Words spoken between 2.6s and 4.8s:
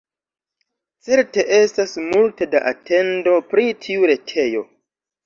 atendo pri tiu retejo.